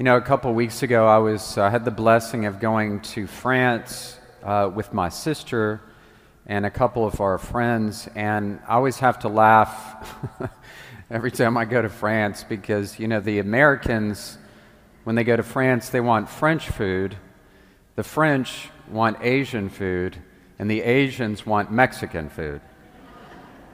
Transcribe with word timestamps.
You 0.00 0.04
know, 0.04 0.16
a 0.16 0.22
couple 0.22 0.54
weeks 0.54 0.82
ago, 0.82 1.06
I 1.06 1.18
was 1.18 1.58
I 1.58 1.68
had 1.68 1.84
the 1.84 1.90
blessing 1.90 2.46
of 2.46 2.58
going 2.58 3.00
to 3.12 3.26
France 3.26 4.18
uh, 4.42 4.70
with 4.74 4.94
my 4.94 5.10
sister 5.10 5.82
and 6.46 6.64
a 6.64 6.70
couple 6.70 7.04
of 7.04 7.20
our 7.20 7.36
friends, 7.36 8.08
and 8.14 8.60
I 8.66 8.76
always 8.76 9.00
have 9.00 9.18
to 9.18 9.28
laugh 9.28 10.16
every 11.10 11.30
time 11.30 11.58
I 11.58 11.66
go 11.66 11.82
to 11.82 11.90
France 11.90 12.46
because 12.48 12.98
you 12.98 13.08
know 13.08 13.20
the 13.20 13.40
Americans, 13.40 14.38
when 15.04 15.16
they 15.16 15.22
go 15.22 15.36
to 15.36 15.42
France, 15.42 15.90
they 15.90 16.00
want 16.00 16.30
French 16.30 16.70
food, 16.70 17.18
the 17.94 18.02
French 18.02 18.70
want 18.88 19.18
Asian 19.20 19.68
food, 19.68 20.16
and 20.58 20.70
the 20.70 20.80
Asians 20.80 21.44
want 21.44 21.70
Mexican 21.70 22.30
food. 22.30 22.62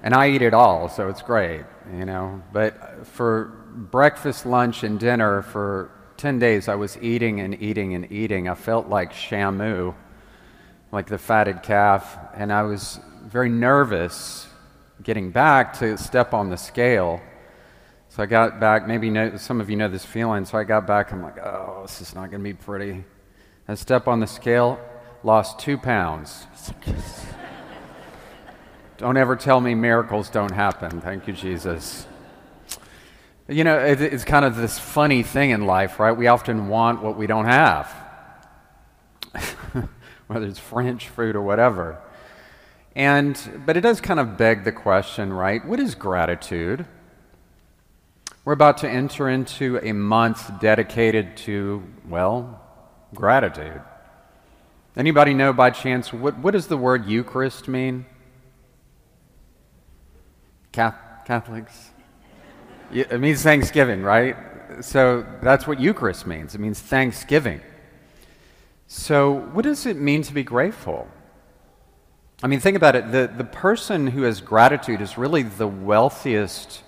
And 0.03 0.13
I 0.13 0.31
eat 0.31 0.43
it 0.43 0.55
all, 0.55 0.89
so 0.89 1.09
it's 1.09 1.23
great, 1.23 1.63
you 1.97 2.05
know. 2.05 2.43
But 2.53 3.07
for 3.07 3.45
breakfast, 3.77 4.45
lunch, 4.45 4.83
and 4.83 4.99
dinner 4.99 5.43
for 5.43 5.93
10 6.19 6.39
days, 6.39 6.69
I 6.69 6.75
was 6.75 6.97
eating 7.03 7.41
and 7.41 7.61
eating 7.61 7.95
and 7.95 8.11
eating. 8.11 8.49
I 8.49 8.55
felt 8.55 8.89
like 8.89 9.13
Shamu, 9.13 9.95
like 10.93 11.07
the 11.07 11.19
fatted 11.19 11.63
calf, 11.63 12.19
and 12.35 12.53
I 12.53 12.63
was 12.63 13.01
very 13.25 13.49
nervous 13.49 14.47
getting 15.03 15.31
back 15.31 15.79
to 15.79 15.99
step 15.99 16.33
on 16.33 16.51
the 16.51 16.57
scale. 16.57 17.21
So 18.09 18.23
I 18.23 18.27
got 18.27 18.59
back, 18.59 18.87
maybe 18.87 19.11
know, 19.11 19.37
some 19.37 19.61
of 19.61 19.69
you 19.69 19.77
know 19.77 19.89
this 19.89 20.05
feeling. 20.05 20.45
So 20.45 20.57
I 20.57 20.65
got 20.65 20.87
back, 20.87 21.13
I'm 21.13 21.23
like, 21.23 21.39
oh, 21.39 21.81
this 21.83 22.01
is 22.01 22.15
not 22.15 22.31
going 22.31 22.43
to 22.43 22.45
be 22.45 22.55
pretty. 22.55 23.05
I 23.69 23.75
step 23.75 24.09
on 24.09 24.21
the 24.21 24.27
scale, 24.27 24.81
lost 25.23 25.59
two 25.59 25.77
pounds. 25.77 26.47
don't 28.97 29.17
ever 29.17 29.37
tell 29.37 29.61
me 29.61 29.75
miracles 29.75 30.31
don't 30.31 30.53
happen. 30.53 31.01
Thank 31.01 31.27
you, 31.27 31.35
Jesus. 31.35 32.07
You 33.49 33.63
know, 33.63 33.79
it's 33.79 34.25
kind 34.25 34.45
of 34.45 34.57
this 34.57 34.77
funny 34.77 35.23
thing 35.23 35.51
in 35.51 35.67
life, 35.67 36.01
right? 36.01 36.11
We 36.11 36.27
often 36.27 36.67
want 36.67 37.01
what 37.01 37.17
we 37.17 37.29
don't 37.29 37.45
have, 37.45 37.89
whether 40.27 40.47
it's 40.47 40.59
French 40.59 41.09
food 41.09 41.37
or 41.37 41.43
whatever. 41.43 42.01
And, 42.97 43.39
but 43.65 43.77
it 43.77 43.83
does 43.83 44.01
kind 44.01 44.19
of 44.19 44.37
beg 44.37 44.65
the 44.65 44.73
question, 44.73 45.33
right? 45.33 45.65
What 45.65 45.79
is 45.79 45.95
gratitude? 45.95 46.87
We're 48.45 48.53
about 48.53 48.79
to 48.79 48.91
enter 48.91 49.29
into 49.29 49.79
a 49.81 49.93
month 49.93 50.61
dedicated 50.61 51.37
to, 51.39 51.85
well, 52.09 52.61
gratitude. 53.15 53.81
Anybody 54.97 55.35
know 55.35 55.53
by 55.53 55.71
chance 55.71 56.13
what, 56.13 56.37
what 56.39 56.51
does 56.51 56.67
the 56.67 56.77
word 56.77 57.07
Eucharist 57.07 57.69
mean? 57.69 58.07
Catholics? 60.73 61.91
It 62.93 63.21
means 63.21 63.43
Thanksgiving, 63.43 64.03
right? 64.03 64.37
So 64.81 65.27
that's 65.43 65.67
what 65.67 65.81
Eucharist 65.81 66.27
means. 66.27 66.55
It 66.55 66.61
means 66.61 66.81
Thanksgiving. 66.81 67.61
So, 68.89 69.33
what 69.53 69.65
does 69.65 69.85
it 69.85 69.97
mean 69.97 70.23
to 70.23 70.33
be 70.33 70.45
grateful? 70.45 71.09
I 72.43 72.47
mean, 72.47 72.61
think 72.61 72.77
about 72.77 72.95
it. 72.95 73.11
The, 73.11 73.31
the 73.35 73.45
person 73.45 74.07
who 74.07 74.23
has 74.23 74.41
gratitude 74.41 75.01
is 75.01 75.19
really 75.19 75.43
the 75.43 75.67
wealthiest 75.67 76.83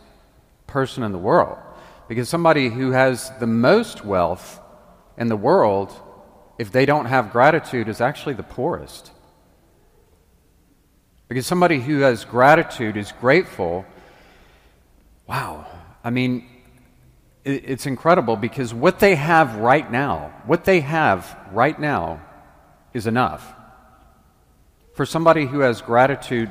person 0.66 1.02
in 1.02 1.10
the 1.10 1.18
world. 1.18 1.58
Because 2.06 2.28
somebody 2.28 2.68
who 2.68 2.92
has 2.92 3.32
the 3.40 3.46
most 3.46 4.04
wealth 4.04 4.60
in 5.16 5.28
the 5.28 5.36
world, 5.36 5.92
if 6.58 6.70
they 6.70 6.86
don't 6.86 7.06
have 7.06 7.32
gratitude, 7.32 7.88
is 7.88 8.00
actually 8.00 8.34
the 8.34 8.42
poorest. 8.44 9.10
Because 11.26 11.46
somebody 11.46 11.80
who 11.80 12.00
has 12.00 12.24
gratitude 12.24 12.96
is 12.96 13.12
grateful. 13.12 13.84
Wow, 15.26 15.66
I 16.08 16.10
mean, 16.10 16.48
it's 17.44 17.84
incredible 17.84 18.36
because 18.36 18.72
what 18.72 18.98
they 18.98 19.14
have 19.14 19.56
right 19.56 19.92
now, 19.92 20.32
what 20.46 20.64
they 20.64 20.80
have 20.80 21.38
right 21.52 21.78
now 21.78 22.22
is 22.94 23.06
enough. 23.06 23.46
For 24.94 25.04
somebody 25.04 25.44
who 25.44 25.60
has 25.60 25.82
gratitude, 25.82 26.48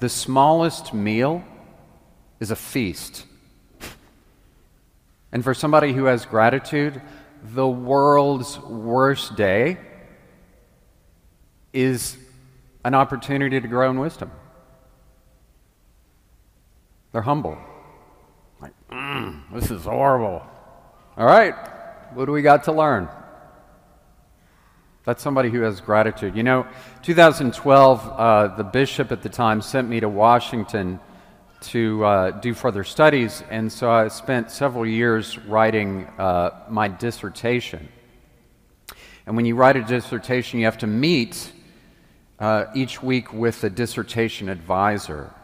the 0.00 0.08
smallest 0.08 0.92
meal 0.92 1.44
is 2.40 2.50
a 2.50 2.56
feast. 2.56 3.24
And 5.30 5.44
for 5.44 5.54
somebody 5.54 5.92
who 5.92 6.06
has 6.06 6.26
gratitude, 6.26 7.00
the 7.44 7.68
world's 7.68 8.58
worst 8.58 9.36
day 9.36 9.78
is 11.72 12.16
an 12.84 12.94
opportunity 12.94 13.60
to 13.60 13.68
grow 13.68 13.90
in 13.90 14.00
wisdom. 14.00 14.32
They're 17.12 17.22
humble. 17.22 17.58
This 19.52 19.70
is 19.70 19.84
horrible. 19.84 20.42
All 21.16 21.26
right, 21.26 21.54
what 22.14 22.26
do 22.26 22.32
we 22.32 22.42
got 22.42 22.64
to 22.64 22.72
learn? 22.72 23.08
That's 25.04 25.22
somebody 25.22 25.50
who 25.50 25.62
has 25.62 25.80
gratitude. 25.80 26.36
You 26.36 26.42
know, 26.42 26.66
2012, 27.02 28.08
uh, 28.08 28.56
the 28.56 28.64
bishop 28.64 29.10
at 29.10 29.22
the 29.22 29.28
time 29.28 29.62
sent 29.62 29.88
me 29.88 30.00
to 30.00 30.08
Washington 30.08 31.00
to 31.60 32.04
uh, 32.04 32.30
do 32.32 32.54
further 32.54 32.84
studies, 32.84 33.42
and 33.50 33.72
so 33.72 33.90
I 33.90 34.08
spent 34.08 34.50
several 34.50 34.86
years 34.86 35.38
writing 35.38 36.04
uh, 36.18 36.64
my 36.68 36.88
dissertation. 36.88 37.88
And 39.26 39.34
when 39.34 39.44
you 39.44 39.56
write 39.56 39.76
a 39.76 39.82
dissertation, 39.82 40.60
you 40.60 40.66
have 40.66 40.78
to 40.78 40.86
meet 40.86 41.52
uh, 42.38 42.66
each 42.74 43.02
week 43.02 43.32
with 43.32 43.64
a 43.64 43.70
dissertation 43.70 44.48
advisor. 44.48 45.34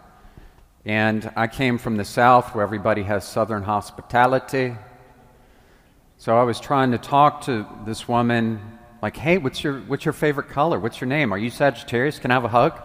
And 0.87 1.33
I 1.35 1.47
came 1.47 1.79
from 1.79 1.97
the 1.97 2.05
South 2.05 2.55
where 2.55 2.63
everybody 2.63 3.05
has 3.05 3.27
Southern 3.27 3.63
hospitality. 3.63 4.77
So 6.19 6.37
I 6.37 6.43
was 6.43 6.61
trying 6.61 6.91
to 6.91 6.99
talk 6.99 7.43
to 7.43 7.67
this 7.87 8.07
woman, 8.07 8.61
like, 9.01 9.17
hey, 9.17 9.39
what's 9.39 9.65
your, 9.65 9.81
what's 9.81 10.05
your 10.05 10.13
favorite 10.13 10.51
color? 10.51 10.79
What's 10.79 11.01
your 11.01 11.09
name? 11.09 11.33
Are 11.33 11.39
you 11.39 11.49
Sagittarius? 11.49 12.19
Can 12.19 12.31
I 12.31 12.35
have 12.35 12.45
a 12.45 12.49
hug? 12.49 12.79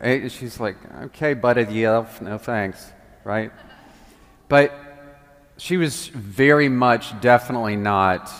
hey, 0.00 0.28
she's 0.28 0.60
like, 0.60 0.76
okay, 1.02 1.34
buddy, 1.34 1.64
yeah, 1.74 2.06
no 2.20 2.38
thanks, 2.38 2.92
right? 3.24 3.50
But 4.48 4.72
she 5.56 5.76
was 5.76 6.08
very 6.08 6.68
much 6.68 7.20
definitely 7.20 7.74
not, 7.74 8.32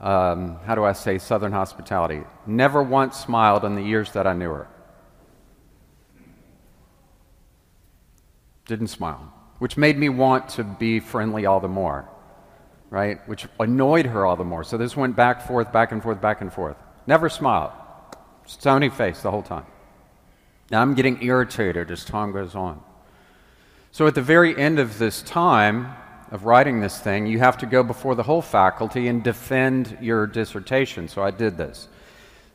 um, 0.00 0.56
how 0.64 0.74
do 0.74 0.84
I 0.84 0.92
say, 0.94 1.18
Southern 1.18 1.52
hospitality. 1.52 2.22
Never 2.46 2.82
once 2.82 3.18
smiled 3.18 3.66
in 3.66 3.74
the 3.74 3.82
years 3.82 4.12
that 4.12 4.26
I 4.26 4.32
knew 4.32 4.48
her. 4.48 4.68
Didn't 8.66 8.88
smile, 8.88 9.32
which 9.58 9.76
made 9.76 9.98
me 9.98 10.08
want 10.08 10.48
to 10.50 10.64
be 10.64 11.00
friendly 11.00 11.46
all 11.46 11.60
the 11.60 11.68
more, 11.68 12.08
right? 12.90 13.26
Which 13.28 13.46
annoyed 13.60 14.06
her 14.06 14.24
all 14.24 14.36
the 14.36 14.44
more. 14.44 14.64
So 14.64 14.76
this 14.76 14.96
went 14.96 15.16
back, 15.16 15.46
forth, 15.46 15.72
back 15.72 15.92
and 15.92 16.02
forth, 16.02 16.20
back 16.20 16.40
and 16.40 16.52
forth. 16.52 16.76
Never 17.06 17.28
smiled. 17.28 17.72
Stony 18.46 18.88
face 18.88 19.22
the 19.22 19.30
whole 19.30 19.42
time. 19.42 19.66
Now 20.70 20.80
I'm 20.80 20.94
getting 20.94 21.22
irritated 21.22 21.90
as 21.90 22.04
time 22.04 22.32
goes 22.32 22.54
on. 22.54 22.80
So 23.92 24.06
at 24.06 24.14
the 24.14 24.22
very 24.22 24.56
end 24.58 24.78
of 24.78 24.98
this 24.98 25.22
time 25.22 25.94
of 26.30 26.44
writing 26.46 26.80
this 26.80 26.98
thing, 26.98 27.26
you 27.26 27.38
have 27.38 27.58
to 27.58 27.66
go 27.66 27.82
before 27.82 28.14
the 28.14 28.22
whole 28.24 28.42
faculty 28.42 29.08
and 29.08 29.22
defend 29.22 29.98
your 30.00 30.26
dissertation. 30.26 31.06
So 31.06 31.22
I 31.22 31.30
did 31.30 31.56
this. 31.56 31.88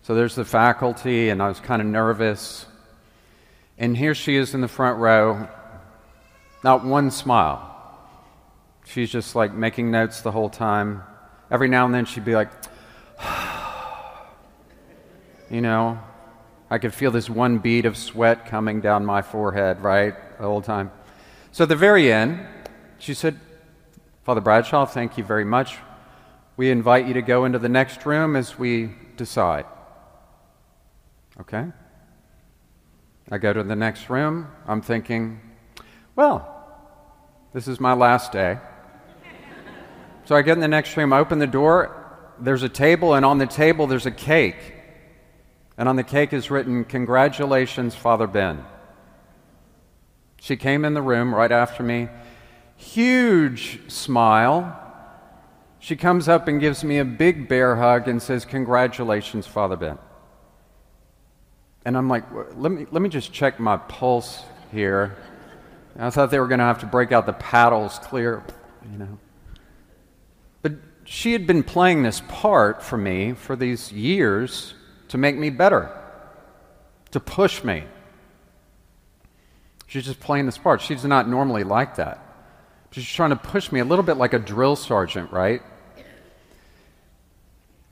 So 0.01 0.15
there's 0.15 0.35
the 0.35 0.45
faculty, 0.45 1.29
and 1.29 1.41
I 1.41 1.47
was 1.47 1.59
kind 1.59 1.81
of 1.81 1.87
nervous. 1.87 2.65
And 3.77 3.95
here 3.95 4.15
she 4.15 4.35
is 4.35 4.53
in 4.53 4.61
the 4.61 4.67
front 4.67 4.97
row, 4.97 5.47
not 6.63 6.85
one 6.85 7.11
smile. 7.11 7.65
She's 8.85 9.11
just 9.11 9.35
like 9.35 9.53
making 9.53 9.91
notes 9.91 10.21
the 10.21 10.31
whole 10.31 10.49
time. 10.49 11.03
Every 11.51 11.67
now 11.67 11.85
and 11.85 11.93
then 11.93 12.05
she'd 12.05 12.25
be 12.25 12.35
like, 12.35 12.49
you 15.49 15.61
know, 15.61 15.99
I 16.69 16.77
could 16.77 16.93
feel 16.93 17.11
this 17.11 17.29
one 17.29 17.59
bead 17.59 17.85
of 17.85 17.97
sweat 17.97 18.45
coming 18.45 18.81
down 18.81 19.05
my 19.05 19.21
forehead, 19.21 19.81
right, 19.81 20.15
the 20.37 20.43
whole 20.43 20.61
time. 20.61 20.91
So 21.51 21.63
at 21.63 21.69
the 21.69 21.75
very 21.75 22.11
end, 22.11 22.45
she 22.99 23.13
said, 23.13 23.39
Father 24.23 24.41
Bradshaw, 24.41 24.85
thank 24.85 25.17
you 25.17 25.23
very 25.23 25.45
much. 25.45 25.77
We 26.57 26.69
invite 26.69 27.07
you 27.07 27.13
to 27.15 27.21
go 27.21 27.45
into 27.45 27.57
the 27.57 27.69
next 27.69 28.05
room 28.05 28.35
as 28.35 28.59
we 28.59 28.91
decide. 29.17 29.65
Okay? 31.39 31.65
I 33.31 33.37
go 33.37 33.53
to 33.53 33.63
the 33.63 33.75
next 33.75 34.09
room. 34.09 34.47
I'm 34.67 34.81
thinking, 34.81 35.39
well, 36.19 36.53
this 37.53 37.69
is 37.69 37.79
my 37.79 37.93
last 37.93 38.33
day. 38.33 38.57
So 40.25 40.35
I 40.35 40.41
get 40.41 40.51
in 40.51 40.59
the 40.59 40.67
next 40.67 40.97
room, 40.97 41.13
I 41.13 41.19
open 41.19 41.39
the 41.39 41.47
door, 41.47 41.95
there's 42.37 42.61
a 42.61 42.67
table, 42.67 43.13
and 43.13 43.25
on 43.25 43.37
the 43.37 43.47
table 43.47 43.87
there's 43.87 44.05
a 44.05 44.11
cake. 44.11 44.73
And 45.77 45.87
on 45.87 45.95
the 45.95 46.03
cake 46.03 46.33
is 46.33 46.51
written, 46.51 46.83
Congratulations, 46.83 47.95
Father 47.95 48.27
Ben. 48.27 48.65
She 50.41 50.57
came 50.57 50.83
in 50.83 50.93
the 50.93 51.01
room 51.01 51.33
right 51.33 51.53
after 51.53 51.83
me, 51.83 52.09
huge 52.75 53.89
smile. 53.89 54.77
She 55.79 55.95
comes 55.95 56.27
up 56.27 56.49
and 56.49 56.59
gives 56.59 56.83
me 56.83 56.97
a 56.97 57.05
big 57.05 57.47
bear 57.47 57.77
hug 57.77 58.09
and 58.09 58.21
says, 58.21 58.43
Congratulations, 58.43 59.47
Father 59.47 59.77
Ben. 59.77 59.97
And 61.85 61.95
I'm 61.95 62.09
like, 62.09 62.25
let 62.57 62.73
me, 62.73 62.87
let 62.91 63.01
me 63.01 63.07
just 63.07 63.31
check 63.31 63.57
my 63.57 63.77
pulse 63.77 64.43
here. 64.69 65.15
I 65.99 66.09
thought 66.09 66.31
they 66.31 66.39
were 66.39 66.47
going 66.47 66.59
to 66.59 66.65
have 66.65 66.79
to 66.79 66.85
break 66.85 67.11
out 67.11 67.25
the 67.25 67.33
paddles 67.33 67.99
clear, 67.99 68.43
you 68.89 68.97
know. 68.97 69.17
But 70.61 70.73
she 71.03 71.33
had 71.33 71.45
been 71.45 71.63
playing 71.63 72.03
this 72.03 72.21
part 72.27 72.81
for 72.81 72.97
me 72.97 73.33
for 73.33 73.55
these 73.55 73.91
years 73.91 74.73
to 75.09 75.17
make 75.17 75.37
me 75.37 75.49
better, 75.49 75.91
to 77.11 77.19
push 77.19 77.63
me. 77.63 77.83
She's 79.87 80.05
just 80.05 80.19
playing 80.19 80.45
this 80.45 80.57
part. 80.57 80.81
She's 80.81 81.03
not 81.03 81.27
normally 81.27 81.63
like 81.63 81.95
that. 81.95 82.23
She's 82.91 83.07
trying 83.07 83.31
to 83.31 83.35
push 83.35 83.71
me 83.71 83.79
a 83.79 83.85
little 83.85 84.03
bit 84.03 84.17
like 84.17 84.33
a 84.33 84.39
drill 84.39 84.75
sergeant, 84.75 85.31
right? 85.31 85.61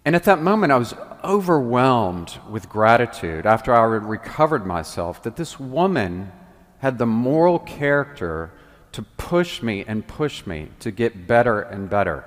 And 0.06 0.16
at 0.16 0.24
that 0.24 0.42
moment, 0.42 0.72
I 0.72 0.78
was 0.78 0.94
overwhelmed 1.24 2.40
with 2.50 2.70
gratitude 2.70 3.46
after 3.46 3.74
I 3.74 3.94
had 3.94 4.06
recovered 4.06 4.66
myself 4.66 5.22
that 5.24 5.36
this 5.36 5.60
woman 5.60 6.32
had 6.80 6.98
the 6.98 7.06
moral 7.06 7.60
character 7.60 8.52
to 8.92 9.02
push 9.02 9.62
me 9.62 9.84
and 9.88 10.08
push 10.08 10.46
me 10.46 10.70
to 10.80 10.92
get 10.92 11.28
better 11.28 11.62
and 11.62 11.90
better. 11.90 12.24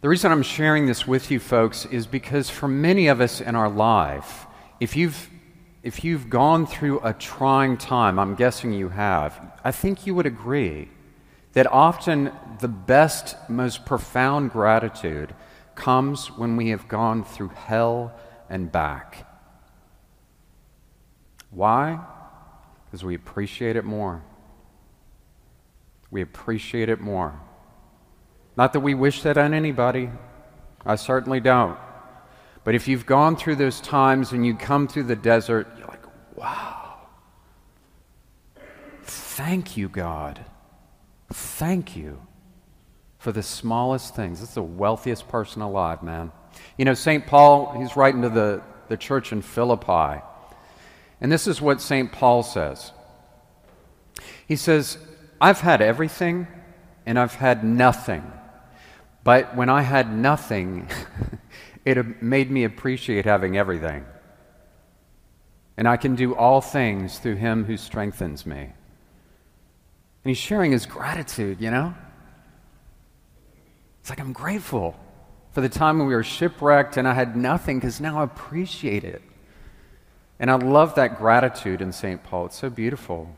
The 0.00 0.08
reason 0.08 0.30
I'm 0.30 0.42
sharing 0.42 0.86
this 0.86 1.06
with 1.06 1.30
you 1.30 1.40
folks 1.40 1.84
is 1.86 2.06
because 2.06 2.48
for 2.48 2.68
many 2.68 3.08
of 3.08 3.20
us 3.20 3.40
in 3.40 3.54
our 3.54 3.68
life, 3.68 4.46
if 4.80 4.96
you've 4.96 5.28
if 5.82 6.02
you've 6.04 6.28
gone 6.28 6.66
through 6.66 7.00
a 7.04 7.12
trying 7.12 7.76
time, 7.76 8.18
I'm 8.18 8.34
guessing 8.34 8.72
you 8.72 8.88
have, 8.88 9.40
I 9.64 9.70
think 9.70 10.06
you 10.06 10.14
would 10.14 10.26
agree 10.26 10.88
that 11.52 11.66
often 11.68 12.32
the 12.60 12.68
best, 12.68 13.36
most 13.48 13.86
profound 13.86 14.50
gratitude 14.50 15.34
comes 15.76 16.28
when 16.36 16.56
we 16.56 16.70
have 16.70 16.88
gone 16.88 17.24
through 17.24 17.50
hell 17.50 18.12
and 18.50 18.70
back. 18.70 19.27
Why? 21.50 21.98
Because 22.84 23.04
we 23.04 23.14
appreciate 23.14 23.76
it 23.76 23.84
more. 23.84 24.22
We 26.10 26.22
appreciate 26.22 26.88
it 26.88 27.00
more. 27.00 27.38
Not 28.56 28.72
that 28.72 28.80
we 28.80 28.94
wish 28.94 29.22
that 29.22 29.38
on 29.38 29.54
anybody, 29.54 30.10
I 30.84 30.96
certainly 30.96 31.40
don't. 31.40 31.78
But 32.64 32.74
if 32.74 32.88
you've 32.88 33.06
gone 33.06 33.36
through 33.36 33.56
those 33.56 33.80
times 33.80 34.32
and 34.32 34.44
you 34.44 34.54
come 34.54 34.88
through 34.88 35.04
the 35.04 35.16
desert, 35.16 35.68
you're 35.78 35.86
like, 35.86 36.02
wow. 36.36 36.98
Thank 39.02 39.76
you, 39.76 39.88
God. 39.88 40.44
Thank 41.32 41.96
you 41.96 42.20
for 43.18 43.32
the 43.32 43.42
smallest 43.42 44.14
things. 44.14 44.40
This 44.40 44.50
is 44.50 44.54
the 44.54 44.62
wealthiest 44.62 45.28
person 45.28 45.62
alive, 45.62 46.02
man. 46.02 46.32
You 46.76 46.84
know, 46.84 46.94
St. 46.94 47.26
Paul, 47.26 47.78
he's 47.78 47.96
writing 47.96 48.22
to 48.22 48.28
the, 48.28 48.62
the 48.88 48.96
church 48.96 49.32
in 49.32 49.42
Philippi. 49.42 50.22
And 51.20 51.32
this 51.32 51.46
is 51.46 51.60
what 51.60 51.80
St. 51.80 52.12
Paul 52.12 52.42
says 52.42 52.92
He 54.46 54.56
says, 54.56 54.98
I've 55.40 55.60
had 55.60 55.80
everything 55.80 56.46
and 57.06 57.18
I've 57.18 57.34
had 57.34 57.64
nothing. 57.64 58.32
But 59.24 59.54
when 59.56 59.68
I 59.68 59.82
had 59.82 60.12
nothing, 60.14 60.88
it 61.84 62.22
made 62.22 62.50
me 62.50 62.64
appreciate 62.64 63.24
having 63.24 63.56
everything. 63.56 64.04
And 65.76 65.86
I 65.86 65.96
can 65.96 66.16
do 66.16 66.34
all 66.34 66.60
things 66.60 67.18
through 67.18 67.36
him 67.36 67.64
who 67.64 67.76
strengthens 67.76 68.44
me. 68.46 68.58
And 68.58 68.74
he's 70.24 70.38
sharing 70.38 70.72
his 70.72 70.86
gratitude, 70.86 71.60
you 71.60 71.70
know? 71.70 71.94
It's 74.00 74.10
like 74.10 74.20
I'm 74.20 74.32
grateful 74.32 74.98
for 75.52 75.60
the 75.60 75.68
time 75.68 75.98
when 75.98 76.08
we 76.08 76.14
were 76.14 76.24
shipwrecked 76.24 76.96
and 76.96 77.06
I 77.06 77.14
had 77.14 77.36
nothing 77.36 77.78
because 77.78 78.00
now 78.00 78.20
I 78.20 78.24
appreciate 78.24 79.04
it. 79.04 79.22
And 80.40 80.50
I 80.50 80.56
love 80.56 80.94
that 80.94 81.18
gratitude 81.18 81.80
in 81.80 81.92
St. 81.92 82.22
Paul. 82.22 82.46
It's 82.46 82.58
so 82.58 82.70
beautiful. 82.70 83.34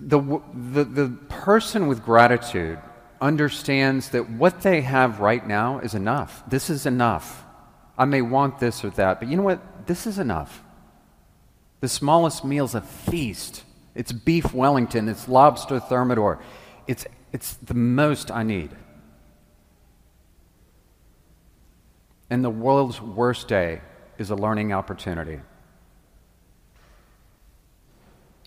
The, 0.00 0.20
the, 0.54 0.84
the 0.84 1.08
person 1.28 1.86
with 1.86 2.04
gratitude 2.04 2.78
understands 3.20 4.10
that 4.10 4.30
what 4.30 4.62
they 4.62 4.82
have 4.82 5.20
right 5.20 5.46
now 5.46 5.78
is 5.78 5.94
enough. 5.94 6.42
This 6.48 6.70
is 6.70 6.86
enough. 6.86 7.44
I 7.96 8.04
may 8.04 8.22
want 8.22 8.58
this 8.58 8.84
or 8.84 8.90
that, 8.90 9.20
but 9.20 9.28
you 9.28 9.36
know 9.36 9.42
what? 9.42 9.86
This 9.86 10.06
is 10.06 10.18
enough. 10.18 10.62
The 11.80 11.88
smallest 11.88 12.44
meal 12.44 12.64
is 12.64 12.74
a 12.74 12.80
feast. 12.80 13.62
It's 13.94 14.10
beef 14.12 14.52
Wellington, 14.52 15.08
it's 15.08 15.28
lobster 15.28 15.78
thermidor. 15.78 16.40
It's, 16.86 17.06
it's 17.32 17.54
the 17.54 17.74
most 17.74 18.30
I 18.30 18.42
need. 18.42 18.70
And 22.30 22.44
the 22.44 22.50
world's 22.50 23.00
worst 23.00 23.46
day 23.48 23.80
is 24.18 24.30
a 24.30 24.34
learning 24.34 24.72
opportunity. 24.72 25.40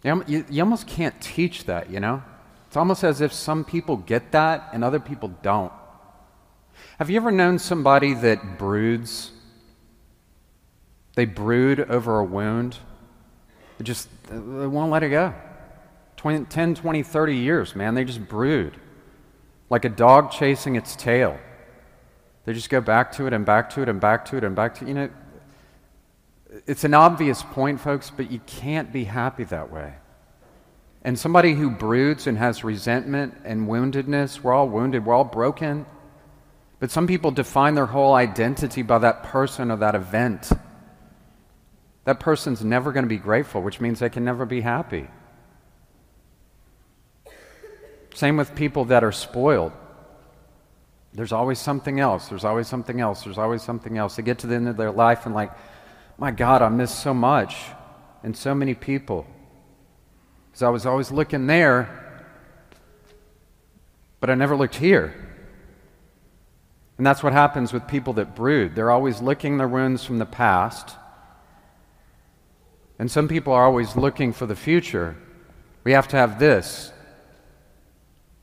You, 0.04 0.46
you, 0.50 0.64
almost 0.64 0.88
can't 0.88 1.20
teach 1.20 1.66
that, 1.66 1.90
you 1.90 2.00
know? 2.00 2.24
It's 2.68 2.78
almost 2.78 3.04
as 3.04 3.20
if 3.20 3.34
some 3.34 3.66
people 3.66 3.98
get 3.98 4.32
that 4.32 4.70
and 4.72 4.84
other 4.84 5.00
people 5.00 5.34
don't. 5.42 5.72
Have 7.00 7.10
you 7.10 7.18
ever 7.18 7.32
known 7.32 7.60
somebody 7.60 8.14
that 8.14 8.58
broods? 8.58 9.32
They 11.16 11.26
brood 11.26 11.80
over 11.80 12.20
a 12.20 12.24
wound. 12.24 12.78
They 13.78 13.84
just 13.84 14.08
they 14.28 14.38
won't 14.38 14.92
let 14.92 15.04
it 15.04 15.10
go. 15.10 15.34
20, 16.18 16.46
10, 16.46 16.76
20, 16.76 17.04
30 17.04 17.36
years, 17.36 17.76
man. 17.76 17.94
They 17.94 18.04
just 18.04 18.28
brood. 18.28 18.76
Like 19.70 19.86
a 19.86 19.90
dog 19.90 20.32
chasing 20.32 20.76
its 20.76 20.96
tail. 20.96 21.40
They 22.46 22.54
just 22.54 22.70
go 22.70 22.82
back 22.82 23.12
to 23.14 23.28
it 23.28 23.34
and 23.34 23.46
back 23.46 23.70
to 23.72 23.82
it 23.82 23.90
and 23.90 24.00
back 24.00 24.26
to 24.26 24.38
it 24.38 24.44
and 24.44 24.56
back 24.56 24.76
to 24.76 24.86
it. 24.86 24.88
You 24.88 24.94
know, 24.94 25.10
it's 26.66 26.84
an 26.84 26.94
obvious 26.94 27.44
point, 27.44 27.80
folks, 27.80 28.10
but 28.10 28.32
you 28.32 28.40
can't 28.46 28.92
be 28.92 29.04
happy 29.04 29.44
that 29.46 29.72
way. 29.72 29.94
And 31.04 31.18
somebody 31.18 31.54
who 31.54 31.70
broods 31.70 32.28
and 32.28 32.38
has 32.38 32.64
resentment 32.64 33.36
and 33.44 33.68
woundedness, 33.68 34.42
we're 34.42 34.54
all 34.54 34.68
wounded, 34.68 35.06
we're 35.06 35.14
all 35.14 35.24
broken. 35.24 35.86
But 36.80 36.92
some 36.92 37.08
people 37.08 37.32
define 37.32 37.76
their 37.76 37.86
whole 37.86 38.14
identity 38.14 38.82
by 38.82 39.00
that 39.00 39.24
person 39.24 39.72
or 39.72 39.78
that 39.78 39.96
event. 39.96 40.52
That 42.04 42.20
person's 42.20 42.64
never 42.64 42.92
going 42.92 43.04
to 43.04 43.10
be 43.10 43.18
grateful, 43.18 43.62
which 43.62 43.82
means 43.82 44.00
they 44.00 44.10
can 44.10 44.24
never 44.24 44.46
be 44.46 44.62
happy. 44.62 45.08
Same 48.14 48.38
with 48.38 48.56
people 48.56 48.86
that 48.86 49.04
are 49.04 49.12
spoiled. 49.12 49.74
There's 51.14 51.32
always 51.32 51.60
something 51.60 52.00
else. 52.00 52.28
There's 52.28 52.44
always 52.44 52.68
something 52.68 53.02
else. 53.02 53.24
There's 53.24 53.38
always 53.38 53.62
something 53.62 53.98
else. 53.98 54.16
They 54.16 54.24
get 54.24 54.40
to 54.40 54.48
the 54.48 54.56
end 54.56 54.68
of 54.68 54.78
their 54.78 54.92
life 54.92 55.26
and, 55.26 55.34
like, 55.34 55.52
my 56.18 56.32
God, 56.32 56.62
I 56.62 56.70
miss 56.70 56.94
so 56.94 57.14
much 57.14 57.56
and 58.24 58.36
so 58.36 58.56
many 58.56 58.74
people. 58.74 59.28
Because 60.50 60.64
I 60.64 60.70
was 60.70 60.86
always 60.86 61.12
looking 61.12 61.48
there, 61.48 62.24
but 64.20 64.30
I 64.30 64.36
never 64.36 64.56
looked 64.56 64.76
here. 64.76 65.14
And 66.98 67.06
that's 67.06 67.22
what 67.22 67.34
happens 67.34 67.72
with 67.72 67.88
people 67.88 68.14
that 68.14 68.36
brood. 68.36 68.74
They're 68.74 68.90
always 68.90 69.22
licking 69.22 69.58
their 69.58 69.68
wounds 69.68 70.04
from 70.04 70.18
the 70.18 70.26
past. 70.26 70.96
And 72.98 73.12
some 73.12 73.28
people 73.28 73.54
are 73.54 73.66
always 73.66 73.96
looking 73.96 74.34
for 74.34 74.48
the 74.48 74.56
future. 74.56 75.16
We 75.84 75.92
have 75.92 76.08
to 76.08 76.18
have 76.18 76.40
this. 76.40 76.92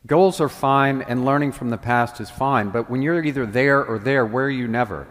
Goals 0.06 0.40
are 0.40 0.48
fine, 0.48 1.02
and 1.02 1.25
learning 1.25 1.52
from 1.52 1.70
the 1.70 1.78
past 1.78 2.20
is 2.20 2.30
fine, 2.30 2.68
but 2.68 2.90
when 2.90 3.02
you're 3.02 3.25
either 3.25 3.46
there 3.46 3.84
or 3.84 3.98
there, 3.98 4.25
where 4.25 4.44
are 4.44 4.50
you 4.50 4.68
never? 4.68 5.08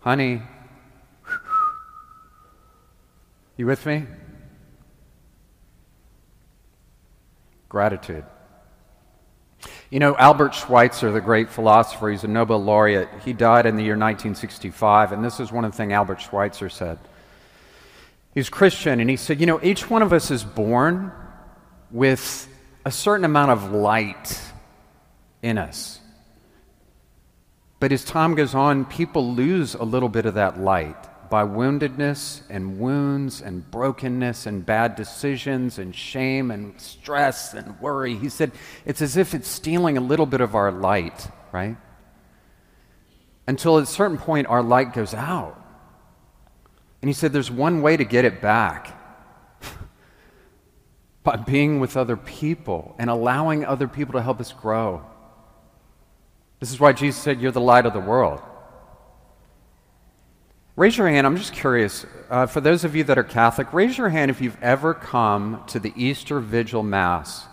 Honey, 0.00 0.42
you 3.56 3.66
with 3.66 3.84
me? 3.84 4.06
Gratitude. 7.68 8.24
You 9.90 9.98
know, 9.98 10.16
Albert 10.16 10.54
Schweitzer, 10.54 11.10
the 11.10 11.20
great 11.20 11.50
philosopher, 11.50 12.10
he's 12.10 12.22
a 12.22 12.28
Nobel 12.28 12.62
laureate. 12.62 13.08
He 13.24 13.32
died 13.32 13.66
in 13.66 13.76
the 13.76 13.82
year 13.82 13.94
1965, 13.94 15.12
and 15.12 15.24
this 15.24 15.40
is 15.40 15.50
one 15.50 15.64
of 15.64 15.72
the 15.72 15.76
things 15.76 15.92
Albert 15.92 16.20
Schweitzer 16.20 16.68
said. 16.68 16.98
He's 18.34 18.48
Christian, 18.48 19.00
and 19.00 19.10
he 19.10 19.16
said, 19.16 19.40
You 19.40 19.46
know, 19.46 19.60
each 19.62 19.90
one 19.90 20.02
of 20.02 20.12
us 20.12 20.30
is 20.30 20.44
born 20.44 21.10
with 21.90 22.46
a 22.84 22.90
certain 22.90 23.24
amount 23.24 23.50
of 23.50 23.72
light 23.72 24.40
in 25.42 25.58
us. 25.58 26.00
But 27.80 27.92
as 27.92 28.04
time 28.04 28.34
goes 28.34 28.54
on, 28.54 28.84
people 28.84 29.34
lose 29.34 29.74
a 29.74 29.84
little 29.84 30.08
bit 30.08 30.26
of 30.26 30.34
that 30.34 30.58
light 30.58 30.96
by 31.30 31.44
woundedness 31.44 32.40
and 32.48 32.78
wounds 32.78 33.40
and 33.40 33.70
brokenness 33.70 34.46
and 34.46 34.64
bad 34.64 34.96
decisions 34.96 35.78
and 35.78 35.94
shame 35.94 36.50
and 36.50 36.80
stress 36.80 37.54
and 37.54 37.78
worry. 37.80 38.16
He 38.16 38.28
said 38.28 38.52
it's 38.84 39.02
as 39.02 39.16
if 39.16 39.34
it's 39.34 39.48
stealing 39.48 39.98
a 39.98 40.00
little 40.00 40.26
bit 40.26 40.40
of 40.40 40.54
our 40.54 40.72
light, 40.72 41.28
right? 41.52 41.76
Until 43.46 43.78
at 43.78 43.84
a 43.84 43.86
certain 43.86 44.18
point, 44.18 44.46
our 44.48 44.62
light 44.62 44.92
goes 44.92 45.14
out. 45.14 45.54
And 47.00 47.08
he 47.08 47.12
said 47.12 47.32
there's 47.32 47.50
one 47.50 47.82
way 47.82 47.96
to 47.96 48.04
get 48.04 48.24
it 48.24 48.40
back 48.40 48.96
by 51.22 51.36
being 51.36 51.78
with 51.78 51.96
other 51.96 52.16
people 52.16 52.96
and 52.98 53.08
allowing 53.08 53.64
other 53.64 53.86
people 53.86 54.14
to 54.14 54.22
help 54.22 54.40
us 54.40 54.52
grow. 54.52 55.04
This 56.60 56.70
is 56.70 56.80
why 56.80 56.92
Jesus 56.92 57.20
said, 57.20 57.40
You're 57.40 57.52
the 57.52 57.60
light 57.60 57.86
of 57.86 57.92
the 57.92 58.00
world. 58.00 58.40
Raise 60.76 60.96
your 60.96 61.08
hand. 61.08 61.26
I'm 61.26 61.36
just 61.36 61.52
curious. 61.52 62.06
Uh, 62.30 62.46
for 62.46 62.60
those 62.60 62.84
of 62.84 62.94
you 62.94 63.02
that 63.04 63.18
are 63.18 63.24
Catholic, 63.24 63.72
raise 63.72 63.98
your 63.98 64.08
hand 64.10 64.30
if 64.30 64.40
you've 64.40 64.56
ever 64.62 64.94
come 64.94 65.64
to 65.66 65.80
the 65.80 65.92
Easter 65.96 66.38
Vigil 66.38 66.84
Mass 66.84 67.46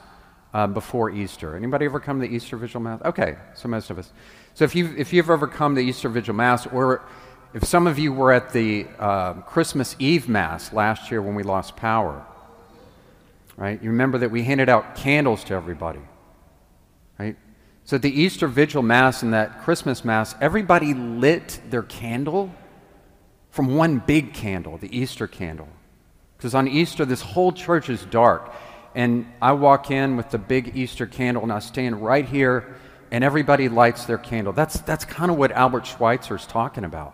uh, 0.54 0.68
before 0.68 1.10
Easter. 1.10 1.56
Anybody 1.56 1.86
ever 1.86 2.00
come 2.00 2.22
to 2.22 2.28
the 2.28 2.36
Easter 2.36 2.56
Vigil 2.56 2.82
Mass? 2.82 3.02
Okay, 3.04 3.36
so 3.56 3.68
most 3.68 3.90
of 3.90 3.98
us. 3.98 4.12
So 4.54 4.64
if 4.64 4.76
you've, 4.76 4.96
if 4.98 5.12
you've 5.12 5.30
ever 5.30 5.48
come 5.48 5.74
to 5.74 5.82
the 5.82 5.88
Easter 5.88 6.08
Vigil 6.08 6.36
Mass, 6.36 6.68
or 6.68 7.04
if 7.56 7.64
some 7.64 7.88
of 7.88 7.98
you 7.98 8.14
were 8.14 8.32
at 8.32 8.54
the 8.54 8.86
uh, 9.00 9.34
Christmas 9.42 9.96
Eve 9.98 10.30
Mass 10.30 10.72
last 10.72 11.10
year 11.10 11.22
when 11.22 11.34
we 11.34 11.42
lost 11.42 11.76
power, 11.76 12.24
right? 13.58 13.82
You 13.82 13.90
remember 13.90 14.20
that 14.20 14.30
we 14.30 14.44
handed 14.44 14.70
out 14.70 14.96
candles 14.96 15.44
to 15.46 15.56
everybody, 15.56 16.02
right? 17.18 17.38
So 17.86 17.98
at 17.98 18.02
the 18.02 18.22
Easter 18.22 18.48
Vigil 18.48 18.82
Mass 18.82 19.22
and 19.22 19.34
that 19.34 19.62
Christmas 19.62 20.04
Mass, 20.04 20.34
everybody 20.42 20.96
lit 20.96 21.62
their 21.70 21.84
candle 21.84 22.54
from 23.52 23.76
one 23.76 24.00
big 24.00 24.34
candle, 24.34 24.78
the 24.78 24.96
Easter 24.96 25.28
candle. 25.28 25.68
Because 26.36 26.56
on 26.56 26.68
Easter, 26.68 27.06
this 27.06 27.22
whole 27.22 27.52
church 27.52 27.90
is 27.90 28.04
dark. 28.06 28.52
And 28.96 29.28
I 29.40 29.52
walk 29.52 29.92
in 29.92 30.18
with 30.18 30.32
the 30.32 30.40
big 30.40 30.76
Easter 30.76 31.06
candle, 31.06 31.44
and 31.44 31.52
I 31.52 31.60
stand 31.60 32.04
right 32.04 32.26
here, 32.26 32.76
and 33.12 33.24
everybody 33.24 33.70
lights 33.70 34.06
their 34.06 34.18
candle. 34.18 34.52
That's, 34.52 34.80
that's 34.82 35.06
kind 35.06 35.30
of 35.30 35.38
what 35.38 35.52
Albert 35.52 35.86
Schweitzer 35.86 36.36
is 36.36 36.46
talking 36.46 36.86
about. 36.86 37.14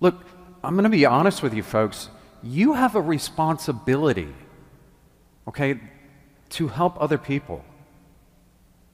Look, 0.00 0.16
I'm 0.64 0.74
going 0.74 0.84
to 0.84 0.90
be 0.90 1.06
honest 1.06 1.42
with 1.42 1.54
you, 1.54 1.62
folks. 1.62 2.08
You 2.42 2.72
have 2.72 2.96
a 2.96 3.00
responsibility, 3.00 4.34
okay, 5.46 5.80
to 6.50 6.68
help 6.68 7.00
other 7.00 7.18
people. 7.18 7.64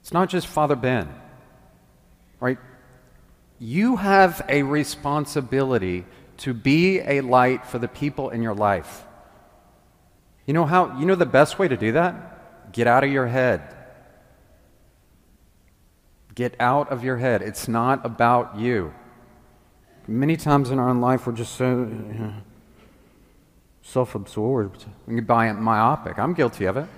It's 0.04 0.12
not 0.12 0.28
just 0.28 0.46
Father 0.46 0.76
Ben, 0.76 1.08
right? 2.38 2.58
you 3.58 3.96
have 3.96 4.44
a 4.46 4.62
responsibility 4.62 6.04
to 6.36 6.52
be 6.52 6.98
a 7.00 7.22
light 7.22 7.64
for 7.64 7.78
the 7.78 7.88
people 7.88 8.28
in 8.28 8.42
your 8.42 8.54
life. 8.54 9.04
You 10.44 10.52
know 10.52 10.66
how 10.66 10.98
you 10.98 11.06
know 11.06 11.14
the 11.14 11.24
best 11.24 11.58
way 11.58 11.66
to 11.68 11.76
do 11.76 11.92
that? 11.92 12.72
Get 12.72 12.86
out 12.86 13.04
of 13.04 13.10
your 13.10 13.26
head. 13.26 13.62
Get 16.34 16.54
out 16.60 16.92
of 16.92 17.02
your 17.02 17.16
head. 17.16 17.40
It's 17.40 17.66
not 17.66 18.04
about 18.04 18.58
you. 18.58 18.92
Many 20.06 20.36
times 20.36 20.70
in 20.70 20.78
our 20.78 20.90
own 20.90 21.00
life, 21.00 21.26
we're 21.26 21.32
just 21.32 21.54
so 21.54 21.64
you 21.64 22.18
know, 22.18 22.34
self 23.80 24.14
absorbed. 24.14 24.84
We 25.06 25.14
get 25.14 25.26
myopic. 25.58 26.18
I'm 26.18 26.34
guilty 26.34 26.66
of 26.66 26.76
it. 26.76 26.88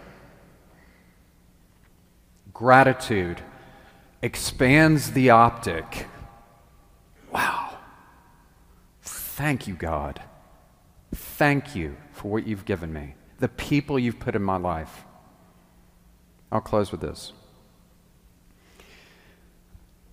Gratitude 2.56 3.42
expands 4.22 5.12
the 5.12 5.30
optic 5.30 6.06
Wow. 7.36 7.76
Thank 9.02 9.66
you, 9.68 9.74
God. 9.74 10.22
Thank 11.14 11.76
you 11.76 11.96
for 12.12 12.30
what 12.30 12.46
you've 12.46 12.64
given 12.64 12.90
me, 12.94 13.14
the 13.40 13.48
people 13.48 13.98
you've 13.98 14.18
put 14.18 14.34
in 14.34 14.42
my 14.42 14.56
life. 14.56 15.04
I'll 16.50 16.62
close 16.62 16.90
with 16.90 17.02
this. 17.02 17.34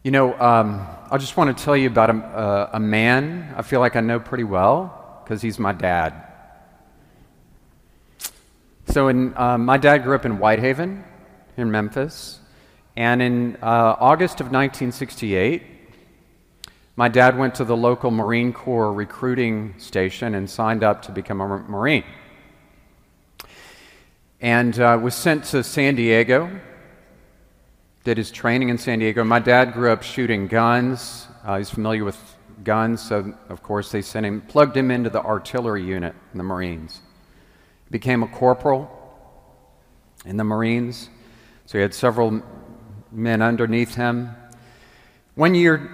You 0.04 0.12
know, 0.12 0.38
um, 0.38 0.86
I 1.10 1.18
just 1.18 1.38
want 1.38 1.58
to 1.58 1.64
tell 1.64 1.78
you 1.78 1.88
about 1.88 2.10
a, 2.10 2.14
uh, 2.14 2.70
a 2.74 2.80
man 2.82 3.54
I 3.56 3.62
feel 3.62 3.80
like 3.80 3.96
I 3.96 4.02
know 4.02 4.20
pretty 4.20 4.44
well 4.44 5.22
because 5.24 5.42
he's 5.42 5.58
my 5.58 5.72
dad. 5.72 6.14
So, 8.90 9.08
in, 9.08 9.34
uh, 9.38 9.58
my 9.58 9.78
dad 9.78 10.00
grew 10.00 10.16
up 10.16 10.26
in 10.26 10.34
Whitehaven, 10.40 11.06
in 11.58 11.72
Memphis, 11.72 12.40
and 12.96 13.22
in 13.22 13.58
uh, 13.62 13.96
August 14.00 14.42
of 14.42 14.48
1968, 14.48 15.64
my 16.96 17.08
dad 17.08 17.38
went 17.38 17.56
to 17.56 17.66
the 17.66 17.76
local 17.76 18.12
Marine 18.12 18.54
Corps 18.54 18.94
recruiting 18.94 19.74
station 19.80 20.36
and 20.36 20.48
signed 20.48 20.84
up 20.84 21.02
to 21.04 21.12
become 21.12 21.42
a 21.42 21.48
Marine. 21.48 22.04
And 24.40 24.78
uh, 24.80 25.00
was 25.02 25.16
sent 25.16 25.46
to 25.46 25.64
San 25.64 25.96
Diego, 25.96 26.52
did 28.04 28.18
his 28.18 28.30
training 28.30 28.70
in 28.70 28.78
San 28.78 29.00
Diego. 29.00 29.24
My 29.24 29.40
dad 29.40 29.74
grew 29.74 29.92
up 29.92 30.04
shooting 30.04 30.48
guns. 30.48 31.28
Uh, 31.44 31.58
he's 31.58 31.70
familiar 31.70 32.04
with 32.04 32.18
guns, 32.64 33.02
so 33.02 33.34
of 33.50 33.64
course 33.64 33.92
they 33.92 34.02
sent 34.02 34.26
him, 34.26 34.42
plugged 34.42 34.78
him 34.78 34.92
into 34.92 35.10
the 35.10 35.22
artillery 35.22 35.84
unit 35.84 36.14
in 36.32 36.38
the 36.38 36.44
Marines. 36.44 37.02
Became 37.90 38.22
a 38.22 38.28
corporal 38.28 38.92
in 40.26 40.38
the 40.38 40.44
Marines, 40.44 41.10
so 41.74 41.80
he 41.80 41.82
had 41.82 41.96
several 41.96 42.44
men 43.12 43.42
underneath 43.42 43.96
him. 43.96 44.30
One 45.34 45.56
year, 45.56 45.90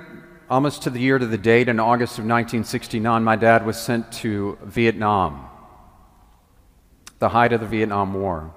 almost 0.50 0.84
to 0.84 0.90
the 0.90 1.00
year 1.00 1.18
to 1.18 1.26
the 1.26 1.38
date, 1.38 1.70
in 1.70 1.80
August 1.80 2.20
of 2.20 2.26
1969, 2.26 3.24
my 3.24 3.38
dad 3.38 3.66
was 3.66 3.80
sent 3.80 4.12
to 4.12 4.58
Vietnam, 4.62 5.48
the 7.20 7.30
height 7.30 7.54
of 7.54 7.62
the 7.62 7.66
Vietnam 7.66 8.14
War. 8.14 8.54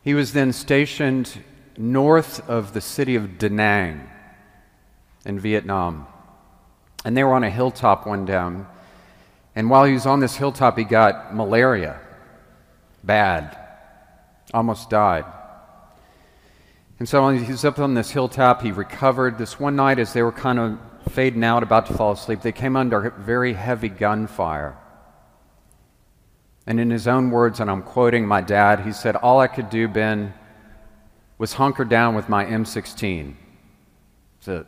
He 0.00 0.14
was 0.14 0.32
then 0.32 0.54
stationed 0.54 1.38
north 1.76 2.48
of 2.48 2.72
the 2.72 2.80
city 2.80 3.14
of 3.14 3.36
Da 3.36 3.50
Nang 3.50 4.08
in 5.26 5.38
Vietnam. 5.38 6.06
And 7.04 7.14
they 7.14 7.24
were 7.24 7.34
on 7.34 7.44
a 7.44 7.50
hilltop 7.50 8.06
one 8.06 8.24
down. 8.24 8.66
And 9.54 9.68
while 9.68 9.84
he 9.84 9.92
was 9.92 10.06
on 10.06 10.20
this 10.20 10.36
hilltop, 10.36 10.78
he 10.78 10.84
got 10.84 11.36
malaria. 11.36 12.00
Bad. 13.04 13.54
Almost 14.54 14.88
died. 14.88 15.26
And 17.02 17.08
so 17.08 17.30
he 17.30 17.50
was 17.50 17.64
up 17.64 17.80
on 17.80 17.94
this 17.94 18.12
hilltop. 18.12 18.62
He 18.62 18.70
recovered. 18.70 19.36
This 19.36 19.58
one 19.58 19.74
night, 19.74 19.98
as 19.98 20.12
they 20.12 20.22
were 20.22 20.30
kind 20.30 20.60
of 20.60 20.78
fading 21.10 21.42
out, 21.42 21.64
about 21.64 21.86
to 21.86 21.94
fall 21.94 22.12
asleep, 22.12 22.42
they 22.42 22.52
came 22.52 22.76
under 22.76 23.10
very 23.18 23.54
heavy 23.54 23.88
gunfire. 23.88 24.76
And 26.64 26.78
in 26.78 26.90
his 26.90 27.08
own 27.08 27.32
words, 27.32 27.58
and 27.58 27.68
I'm 27.68 27.82
quoting 27.82 28.24
my 28.24 28.40
dad, 28.40 28.86
he 28.86 28.92
said, 28.92 29.16
All 29.16 29.40
I 29.40 29.48
could 29.48 29.68
do, 29.68 29.88
Ben, 29.88 30.32
was 31.38 31.54
hunker 31.54 31.84
down 31.84 32.14
with 32.14 32.28
my 32.28 32.44
M16. 32.44 33.34
That's 34.46 34.60
it. 34.60 34.66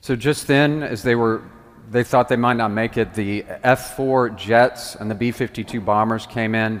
So 0.00 0.14
just 0.14 0.46
then, 0.46 0.84
as 0.84 1.02
they 1.02 1.16
were, 1.16 1.42
they 1.90 2.04
thought 2.04 2.28
they 2.28 2.36
might 2.36 2.56
not 2.56 2.70
make 2.70 2.96
it, 2.96 3.12
the 3.14 3.44
F 3.64 3.96
4 3.96 4.30
jets 4.30 4.94
and 4.94 5.10
the 5.10 5.16
B 5.16 5.32
52 5.32 5.80
bombers 5.80 6.26
came 6.26 6.54
in. 6.54 6.80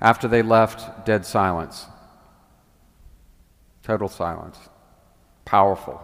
After 0.00 0.26
they 0.26 0.42
left, 0.42 1.06
dead 1.06 1.24
silence. 1.24 1.86
Total 3.82 4.08
silence. 4.08 4.58
Powerful. 5.44 6.00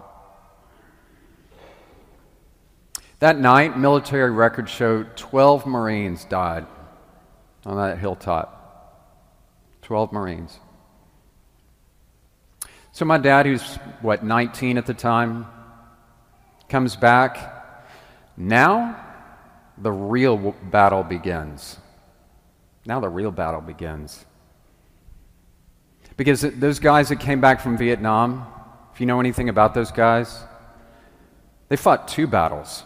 That 3.21 3.39
night, 3.39 3.77
military 3.77 4.31
records 4.31 4.71
show 4.71 5.05
12 5.17 5.67
Marines 5.67 6.25
died 6.25 6.67
on 7.65 7.77
that 7.77 7.99
hilltop. 7.99 8.55
12 9.83 10.13
Marines. 10.13 10.59
So 12.93 13.05
my 13.05 13.19
dad, 13.19 13.47
who's, 13.47 13.77
what, 14.03 14.25
19 14.25 14.79
at 14.79 14.87
the 14.87 14.95
time, 14.95 15.47
comes 16.69 16.97
back. 16.97 17.85
Now, 18.37 19.05
the 19.77 19.93
real 19.93 20.55
battle 20.71 21.03
begins. 21.03 21.79
Now, 22.87 23.01
the 23.01 23.09
real 23.09 23.31
battle 23.31 23.61
begins. 23.61 24.25
Because 26.19 26.41
those 26.43 26.81
guys 26.81 27.09
that 27.11 27.21
came 27.21 27.41
back 27.41 27.61
from 27.61 27.79
Vietnam, 27.79 28.45
if 28.93 29.01
you 29.01 29.07
know 29.07 29.21
anything 29.21 29.49
about 29.49 29.73
those 29.73 29.93
guys, 29.93 30.43
they 31.69 31.77
fought 31.77 32.09
two 32.09 32.27
battles. 32.27 32.83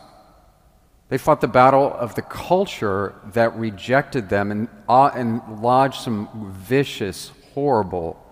They 1.08 1.16
fought 1.16 1.40
the 1.40 1.48
battle 1.48 1.92
of 1.92 2.14
the 2.14 2.20
culture 2.20 3.14
that 3.32 3.56
rejected 3.56 4.28
them 4.28 4.50
and, 4.50 4.68
uh, 4.86 5.10
and 5.14 5.62
lodged 5.62 6.02
some 6.02 6.52
vicious, 6.52 7.32
horrible 7.54 8.22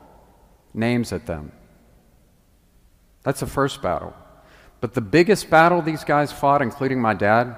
names 0.75 1.15
at 1.15 1.25
them. 1.25 1.53
That's 3.23 3.41
the 3.41 3.47
first 3.47 3.81
battle. 3.81 4.15
But 4.83 4.93
the 4.93 5.01
biggest 5.01 5.49
battle 5.49 5.81
these 5.81 6.05
guys 6.05 6.31
fought, 6.31 6.61
including 6.61 7.01
my 7.01 7.15
dad, 7.15 7.57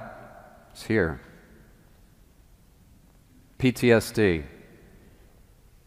is 0.75 0.85
here 0.85 1.21
PTSD. 3.59 4.45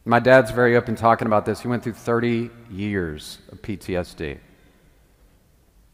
My 0.07 0.19
dad's 0.19 0.51
very 0.51 0.77
open 0.77 0.95
talking 0.95 1.25
about 1.25 1.45
this. 1.45 1.61
He 1.61 1.67
went 1.67 1.83
through 1.83 1.93
30 1.93 2.51
years 2.69 3.39
of 3.51 3.61
PTSD. 3.63 4.37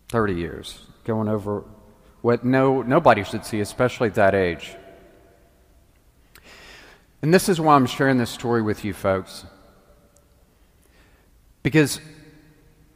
30 0.09 0.33
years, 0.33 0.85
going 1.05 1.29
over 1.29 1.63
what 2.21 2.43
no, 2.43 2.81
nobody 2.81 3.23
should 3.23 3.45
see, 3.45 3.61
especially 3.61 4.09
at 4.09 4.15
that 4.15 4.35
age. 4.35 4.75
And 7.21 7.33
this 7.33 7.47
is 7.47 7.61
why 7.61 7.75
I'm 7.75 7.85
sharing 7.85 8.17
this 8.17 8.29
story 8.29 8.61
with 8.61 8.83
you 8.83 8.93
folks. 8.93 9.45
Because 11.63 12.01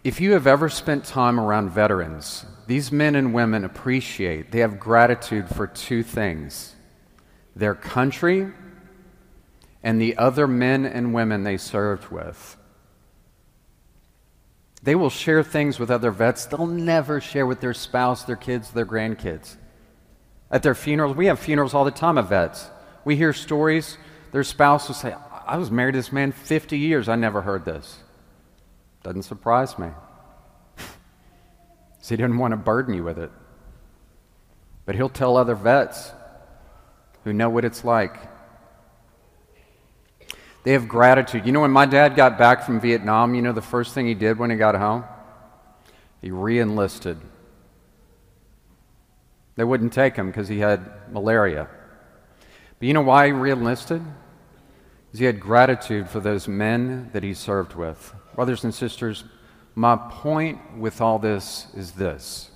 if 0.03 0.19
you 0.19 0.33
have 0.33 0.47
ever 0.47 0.67
spent 0.67 1.05
time 1.05 1.39
around 1.39 1.69
veterans, 1.69 2.45
these 2.67 2.91
men 2.91 3.15
and 3.15 3.33
women 3.33 3.63
appreciate, 3.63 4.51
they 4.51 4.59
have 4.59 4.79
gratitude 4.79 5.47
for 5.47 5.65
two 5.65 6.03
things 6.03 6.75
their 7.55 7.73
country 7.73 8.51
and 9.85 10.01
the 10.01 10.17
other 10.17 10.47
men 10.47 10.83
and 10.83 11.13
women 11.13 11.43
they 11.43 11.57
served 11.57 12.09
with. 12.09 12.57
They 14.81 14.95
will 14.95 15.11
share 15.11 15.43
things 15.43 15.77
with 15.77 15.91
other 15.91 16.09
vets 16.09 16.45
they'll 16.45 16.65
never 16.65 17.21
share 17.21 17.45
with 17.45 17.61
their 17.61 17.75
spouse, 17.75 18.23
their 18.23 18.35
kids, 18.35 18.71
their 18.71 18.85
grandkids. 18.85 19.57
At 20.49 20.63
their 20.63 20.73
funerals, 20.73 21.15
we 21.15 21.27
have 21.27 21.39
funerals 21.39 21.75
all 21.75 21.85
the 21.85 21.91
time 21.91 22.17
of 22.17 22.29
vets. 22.29 22.67
We 23.03 23.15
hear 23.15 23.31
stories, 23.31 23.99
their 24.31 24.43
spouse 24.43 24.87
will 24.87 24.95
say, 24.95 25.13
I 25.45 25.57
was 25.57 25.69
married 25.69 25.91
to 25.91 25.99
this 25.99 26.11
man 26.11 26.31
50 26.31 26.79
years, 26.79 27.07
I 27.07 27.15
never 27.15 27.43
heard 27.43 27.63
this. 27.63 27.99
Doesn't 29.03 29.21
surprise 29.23 29.77
me. 29.77 29.89
so 30.77 32.09
he 32.09 32.17
didn't 32.17 32.39
want 32.39 32.53
to 32.53 32.57
burden 32.57 32.95
you 32.95 33.03
with 33.03 33.19
it. 33.19 33.31
But 34.87 34.95
he'll 34.95 35.09
tell 35.09 35.37
other 35.37 35.53
vets 35.53 36.11
who 37.23 37.33
know 37.33 37.49
what 37.49 37.65
it's 37.65 37.83
like. 37.83 38.34
They 40.65 40.71
have 40.71 40.87
gratitude. 40.87 41.45
You 41.45 41.51
know, 41.51 41.61
when 41.61 41.71
my 41.71 41.85
dad 41.85 42.15
got 42.15 42.39
back 42.39 42.63
from 42.63 42.81
Vietnam, 42.81 43.35
you 43.35 43.43
know 43.43 43.53
the 43.53 43.61
first 43.61 43.93
thing 43.93 44.07
he 44.07 44.15
did 44.15 44.39
when 44.39 44.49
he 44.49 44.57
got 44.57 44.73
home? 44.73 45.03
He 46.21 46.31
re 46.31 46.57
enlisted. 46.57 47.19
They 49.55 49.63
wouldn't 49.63 49.93
take 49.93 50.15
him 50.15 50.25
because 50.27 50.47
he 50.47 50.57
had 50.57 51.11
malaria. 51.13 51.69
But 52.79 52.87
you 52.87 52.95
know 52.95 53.03
why 53.03 53.27
he 53.27 53.31
re 53.31 53.51
enlisted? 53.51 54.01
Because 55.05 55.19
he 55.19 55.25
had 55.25 55.39
gratitude 55.39 56.09
for 56.09 56.19
those 56.19 56.47
men 56.47 57.11
that 57.13 57.21
he 57.21 57.35
served 57.35 57.75
with. 57.75 58.15
Brothers 58.33 58.63
and 58.63 58.73
sisters, 58.73 59.23
my 59.75 59.95
point 59.95 60.79
with 60.79 60.99
all 60.99 61.19
this 61.19 61.67
is 61.75 61.91
this 61.91 62.49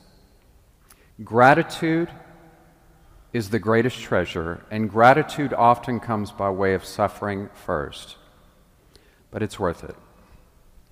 gratitude 1.23 2.09
is 3.31 3.49
the 3.49 3.59
greatest 3.59 3.99
treasure, 3.99 4.65
and 4.71 4.89
gratitude 4.89 5.53
often 5.53 5.99
comes 5.99 6.31
by 6.31 6.49
way 6.49 6.73
of 6.73 6.83
suffering 6.83 7.49
first. 7.53 8.15
But 9.31 9.43
it's 9.43 9.59
worth 9.59 9.83
it. 9.83 9.95